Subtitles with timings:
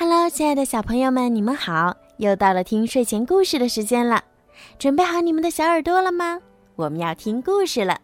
[0.00, 1.96] Hello，亲爱的小朋友们，你们好！
[2.18, 4.22] 又到了听睡前故事的时间了，
[4.78, 6.40] 准备好你们的小耳朵了吗？
[6.76, 8.00] 我们要听故事了。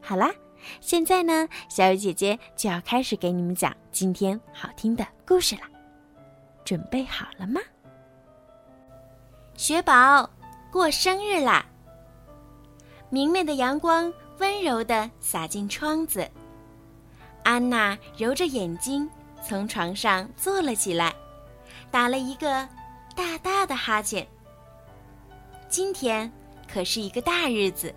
[0.00, 0.32] 好啦，
[0.80, 5.62] 现在呢，小雨姐姐就要开始给你们讲今天好听的故事了。
[6.64, 7.60] 准备好了吗？
[9.54, 10.28] 雪宝
[10.72, 11.64] 过生日啦！
[13.10, 16.28] 明媚的阳光温柔地洒进窗子，
[17.44, 19.08] 安娜揉着眼睛。
[19.46, 21.12] 从床上坐了起来，
[21.90, 22.68] 打了一个
[23.16, 24.26] 大大的哈欠。
[25.68, 26.30] 今天
[26.72, 27.92] 可是一个大日子，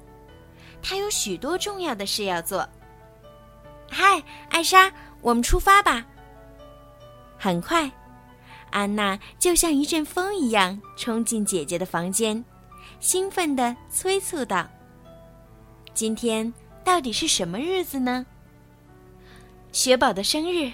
[0.81, 2.67] 他有许多重要的事要做。
[3.89, 6.05] 嗨，艾莎，我们出发吧！
[7.37, 7.89] 很快，
[8.71, 12.43] 安娜就像一阵风一样冲进姐姐的房间，
[12.99, 14.67] 兴奋地催促道
[15.93, 16.51] ：“今天
[16.83, 18.25] 到底是什么日子呢？”
[19.71, 20.71] 雪宝的生日。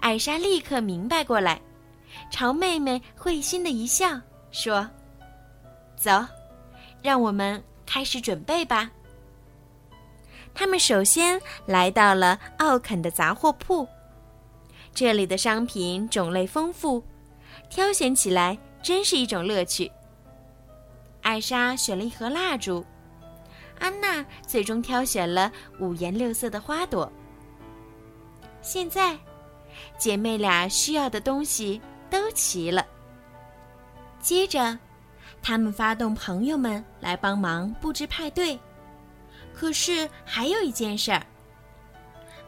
[0.00, 1.60] 艾莎立刻明白过来，
[2.30, 4.18] 朝妹妹会心的一笑，
[4.50, 4.88] 说
[5.94, 6.24] ：“走，
[7.02, 8.90] 让我们开始准备吧。”
[10.54, 13.86] 他们首先来到了奥肯的杂货铺，
[14.94, 17.04] 这里的商品种类丰富，
[17.68, 19.92] 挑选起来真是一种乐趣。
[21.22, 22.84] 艾莎选了一盒蜡烛，
[23.78, 27.12] 安娜最终挑选了五颜六色的花朵。
[28.62, 29.16] 现在。
[29.98, 32.86] 姐妹俩需要的东西都齐了。
[34.20, 34.78] 接着，
[35.42, 38.58] 他们发动朋友们来帮忙布置派对。
[39.54, 41.22] 可是还有一件事儿，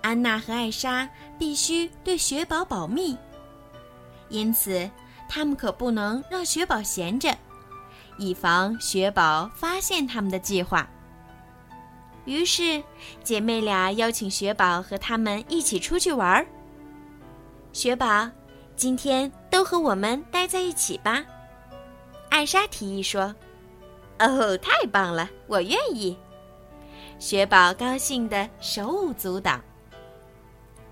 [0.01, 3.17] 安娜和艾莎必须对雪宝保密，
[4.29, 4.89] 因此
[5.29, 7.37] 他们可不能让雪宝闲着，
[8.19, 10.89] 以防雪宝发现他们的计划。
[12.25, 12.83] 于是，
[13.25, 16.47] 姐妹俩邀请雪宝和他们一起出去玩儿。
[17.73, 18.29] 雪宝，
[18.77, 21.25] 今天都和我们待在一起吧。
[22.29, 23.35] 艾莎提议说
[24.21, 26.15] ：“哦，太棒了，我愿意。”
[27.19, 29.59] 雪宝高兴的手舞足蹈。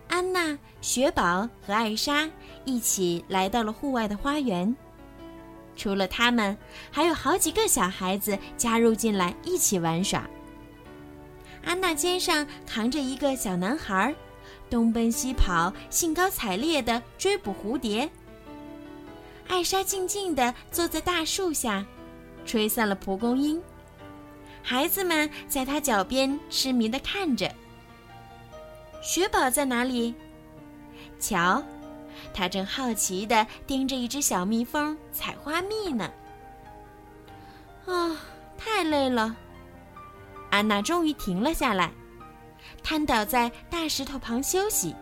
[0.08, 2.28] 安娜、雪宝和艾莎
[2.64, 4.74] 一起来到了户外的花园。
[5.76, 6.56] 除了他们，
[6.90, 10.28] 还有好几个小孩子加入进来一起玩耍。
[11.62, 14.14] 安娜肩上扛着一个小男孩。
[14.70, 18.08] 东奔西跑，兴高采烈地追捕蝴蝶。
[19.48, 21.84] 艾莎静静地坐在大树下，
[22.46, 23.60] 吹散了蒲公英。
[24.62, 27.52] 孩子们在她脚边痴迷地看着。
[29.02, 30.14] 雪宝在哪里？
[31.18, 31.62] 瞧，
[32.32, 36.10] 他正好奇地盯着一只小蜜蜂采花蜜呢。
[37.86, 38.16] 啊，
[38.56, 39.34] 太累了！
[40.50, 41.90] 安娜终于停了下来。
[42.82, 44.94] 瘫倒在大石头旁休息。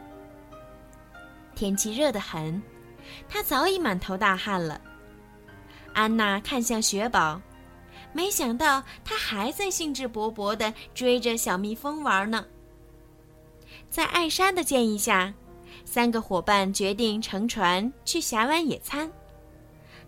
[1.54, 2.62] 天气热得很，
[3.28, 4.80] 他早已满头大汗了。
[5.92, 7.40] 安娜看向雪宝，
[8.12, 12.44] 没想到他还在兴致勃勃地追着小蜜蜂玩呢。
[13.90, 15.32] 在艾莎的建议下，
[15.84, 19.10] 三个伙伴决定乘船去峡湾野餐。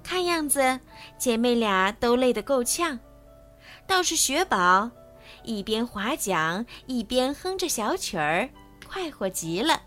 [0.02, 0.78] 看样子，
[1.18, 2.98] 姐妹俩都累得够呛，
[3.86, 4.90] 倒是雪宝。
[5.42, 8.48] 一边划桨，一边哼着小曲儿，
[8.88, 9.80] 快活极了。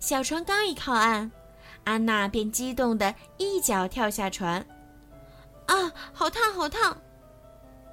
[0.00, 1.30] 小船刚一靠岸，
[1.84, 4.64] 安娜便激动地一脚跳下船。
[5.66, 6.96] 啊，好烫，好烫！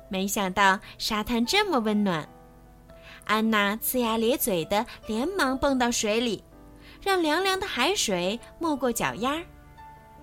[0.08, 2.28] 没想到沙滩这么温暖，
[3.26, 6.44] 安娜呲牙咧嘴的连忙蹦到水里，
[7.02, 9.44] 让凉凉的海水没过脚丫儿。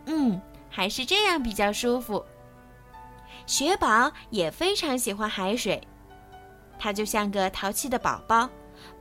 [0.06, 0.41] 嗯，
[0.71, 2.25] 还是这样比较舒服。
[3.45, 5.83] 雪宝也非常喜欢海水。
[6.82, 8.50] 他就像个淘气的宝宝，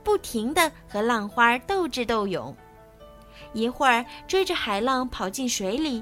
[0.04, 2.56] 不停地和浪花斗智斗勇，
[3.52, 6.00] 一会儿追着海浪跑进水里，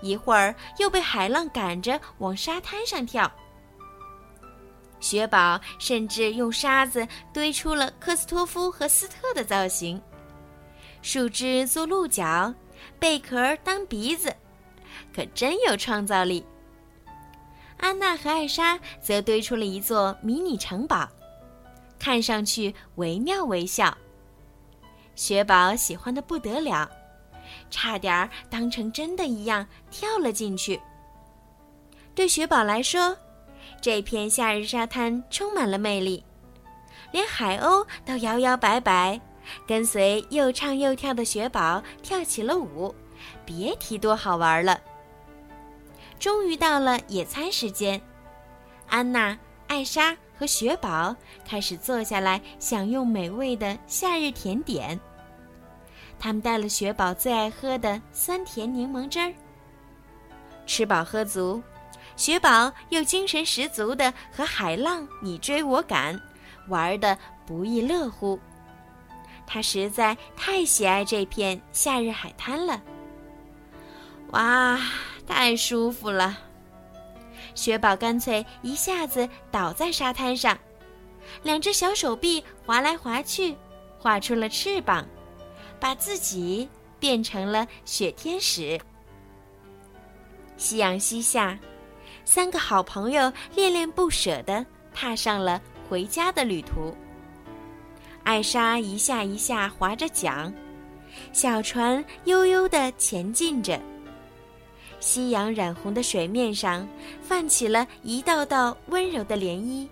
[0.00, 3.28] 一会儿又被海浪赶着往沙滩上跳。
[5.00, 7.04] 雪宝甚至用沙子
[7.34, 10.00] 堆出了科斯托夫和斯特的造型，
[11.02, 12.54] 树枝做鹿角，
[13.00, 14.32] 贝壳当鼻子，
[15.12, 16.46] 可真有创造力。
[17.82, 21.08] 安娜和艾莎则堆出了一座迷你城堡，
[21.98, 23.92] 看上去惟妙惟肖。
[25.16, 26.88] 雪宝喜欢的不得了，
[27.70, 30.80] 差点当成真的一样跳了进去。
[32.14, 33.16] 对雪宝来说，
[33.80, 36.24] 这片夏日沙滩充满了魅力，
[37.10, 39.20] 连海鸥都摇摇摆摆，
[39.66, 42.94] 跟随又唱又跳的雪宝跳起了舞，
[43.44, 44.80] 别提多好玩了。
[46.22, 48.00] 终于到了野餐时间，
[48.86, 49.36] 安娜、
[49.66, 55.00] 艾莎和雪宝开始坐下来享用美味的夏日甜点。
[56.20, 59.34] 他们带了雪宝最爱喝的酸甜柠檬汁儿。
[60.64, 61.60] 吃饱喝足，
[62.14, 66.16] 雪宝又精神十足的和海浪你追我赶，
[66.68, 68.38] 玩的不亦乐乎。
[69.44, 72.80] 他实在太喜爱这片夏日海滩了。
[74.30, 74.78] 哇，
[75.26, 76.38] 太舒服了！
[77.54, 80.56] 雪宝干脆一下子倒在沙滩上，
[81.42, 83.56] 两只小手臂划来划去，
[83.98, 85.06] 画出了翅膀，
[85.80, 88.80] 把自己变成了雪天使。
[90.56, 91.58] 夕阳西下，
[92.24, 94.64] 三个好朋友恋恋不舍地
[94.94, 96.94] 踏上了回家的旅途。
[98.22, 100.52] 艾莎一下一下划着桨，
[101.32, 103.80] 小船悠悠地前进着。
[105.02, 106.88] 夕阳染红的水面上，
[107.20, 109.88] 泛起了一道道温柔的涟漪。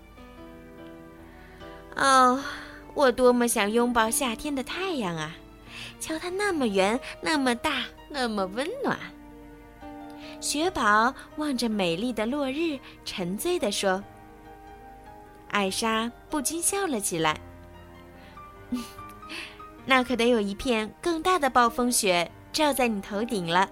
[1.97, 2.41] 哦，
[2.93, 5.35] 我多么想拥抱夏天的太阳啊！
[5.99, 8.97] 瞧它那么圆，那么大，那么温暖。
[10.39, 14.01] 雪宝望着美丽的落日，沉醉地说
[15.51, 17.37] ：“艾莎不禁笑了起来。
[19.85, 23.69] 那可得有一片更大的暴风雪罩在你头顶了。”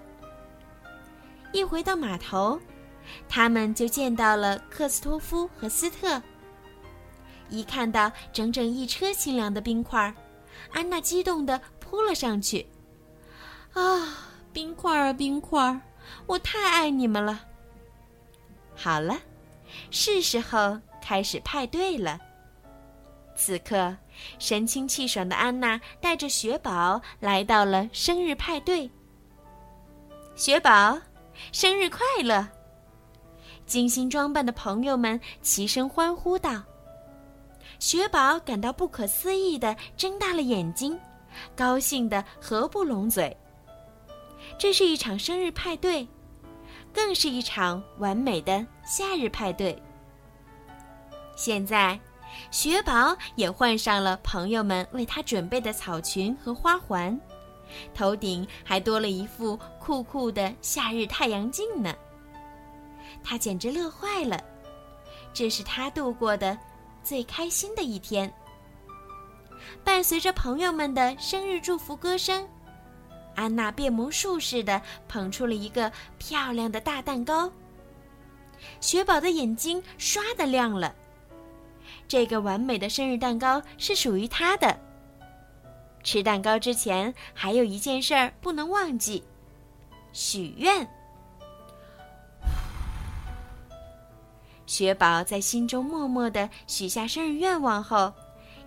[1.51, 2.59] 一回到码头，
[3.27, 6.21] 他们就见到了克斯托夫和斯特。
[7.49, 10.13] 一看到整整一车清凉的冰块，
[10.71, 12.67] 安娜激动地扑了上去。
[13.73, 15.81] 啊，冰块儿，冰块儿，
[16.27, 17.41] 我太爱你们了！
[18.75, 19.17] 好了，
[19.89, 22.19] 是时候开始派对了。
[23.35, 23.97] 此刻，
[24.37, 28.91] 神清气爽的安娜带着雪宝来到了生日派对。
[30.35, 30.99] 雪宝。
[31.51, 32.47] 生日快乐！
[33.65, 36.63] 精心装扮的朋友们齐声欢呼道。
[37.77, 40.99] 雪宝感到不可思议的睁大了眼睛，
[41.55, 43.35] 高兴的合不拢嘴。
[44.57, 46.07] 这是一场生日派对，
[46.93, 49.81] 更是一场完美的夏日派对。
[51.35, 51.99] 现在，
[52.51, 57.17] 雪宝也换上了朋友们为他准备的草裙和花环。
[57.93, 61.93] 头顶还多了一副酷酷的夏日太阳镜呢，
[63.23, 64.39] 他简直乐坏了。
[65.33, 66.57] 这是他度过的
[67.03, 68.31] 最开心的一天。
[69.83, 72.47] 伴随着朋友们的生日祝福歌声，
[73.35, 77.51] 安娜变魔术似的捧出了一个漂亮的大蛋糕。
[78.81, 80.93] 雪宝的眼睛唰的亮了，
[82.07, 84.77] 这个完美的生日蛋糕是属于他的。
[86.09, 89.23] 吃蛋糕之前，还有一件事儿不能忘记：
[90.11, 90.89] 许愿。
[94.65, 98.11] 雪宝在心中默默的许下生日愿望后，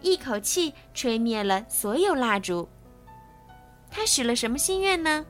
[0.03, 2.69] 一口气吹灭了所有蜡烛。
[3.91, 5.27] 他许了什么心愿呢？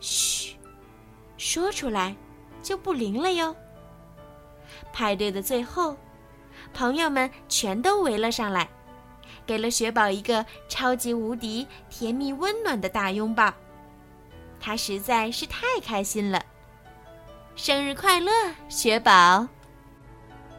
[0.00, 0.54] 嘘，
[1.38, 2.14] 说出来
[2.62, 3.56] 就不灵了哟。
[4.92, 5.96] 派对的最后，
[6.74, 8.68] 朋友们全都围了上来。
[9.50, 13.52] 给了雪宝一个超级无敌甜蜜温暖的大拥抱，
[14.60, 16.40] 他实在是太开心了。
[17.56, 18.30] 生日快乐，
[18.68, 19.44] 雪宝！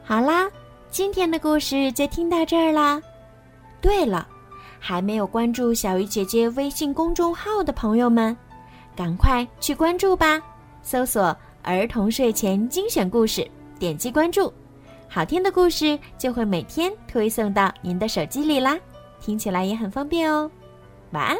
[0.03, 0.51] 好啦，
[0.89, 3.01] 今天的故事就听到这儿啦。
[3.79, 4.27] 对了，
[4.77, 8.37] 还没有关注小鱼姐姐微信公众号的朋友们，
[8.93, 10.41] 赶快去关注吧！
[10.83, 13.49] 搜索“儿童睡前精选故事”，
[13.79, 14.53] 点击关注。
[15.07, 18.77] 好听的故事就会每天推送到您的手机里啦，
[19.21, 20.51] 听起来也很方便哦。
[21.11, 21.37] 晚安。